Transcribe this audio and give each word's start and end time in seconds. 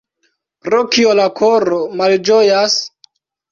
Pro 0.67 0.79
kio 0.95 1.11
la 1.19 1.27
koro 1.41 1.79
malĝojas? 2.01 2.81